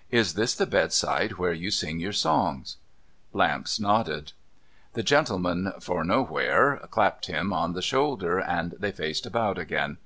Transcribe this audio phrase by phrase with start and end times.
[0.20, 2.76] 'Is this the bedside where you sing your songs?'
[3.42, 4.30] Lamps nodded.
[4.94, 8.92] FITS AND MISFITS 429 The gentleman for Nowhere clapped him on the shoulder, and they
[8.92, 9.96] faced about again.